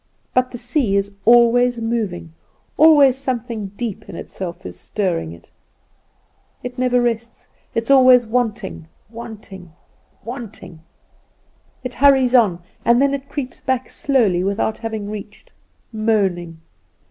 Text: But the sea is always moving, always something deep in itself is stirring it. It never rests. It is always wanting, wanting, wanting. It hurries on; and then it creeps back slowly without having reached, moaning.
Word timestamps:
But 0.33 0.49
the 0.49 0.57
sea 0.57 0.95
is 0.95 1.11
always 1.25 1.77
moving, 1.79 2.33
always 2.75 3.19
something 3.19 3.67
deep 3.77 4.09
in 4.09 4.15
itself 4.15 4.65
is 4.65 4.79
stirring 4.79 5.31
it. 5.31 5.51
It 6.63 6.79
never 6.79 6.99
rests. 7.03 7.49
It 7.75 7.83
is 7.83 7.91
always 7.91 8.25
wanting, 8.25 8.87
wanting, 9.11 9.73
wanting. 10.25 10.81
It 11.83 11.93
hurries 11.93 12.33
on; 12.33 12.63
and 12.83 12.99
then 12.99 13.13
it 13.13 13.29
creeps 13.29 13.61
back 13.61 13.89
slowly 13.91 14.43
without 14.43 14.79
having 14.79 15.07
reached, 15.07 15.51
moaning. 15.93 16.61